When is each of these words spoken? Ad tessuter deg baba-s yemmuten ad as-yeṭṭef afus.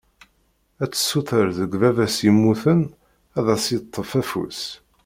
Ad 0.83 0.89
tessuter 0.91 1.47
deg 1.57 1.71
baba-s 1.81 2.17
yemmuten 2.25 2.81
ad 3.37 3.45
as-yeṭṭef 3.55 4.09
afus. 4.21 4.61